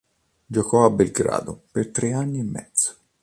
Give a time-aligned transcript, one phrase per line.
[0.47, 2.95] Giocò a Belgrado per tre anni e mezzo.